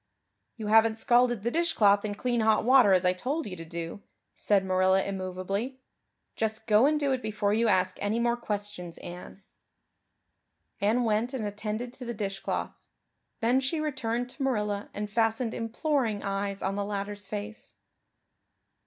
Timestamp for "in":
2.03-2.15